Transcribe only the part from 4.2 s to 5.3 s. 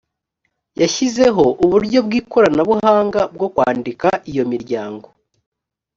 iyo miryango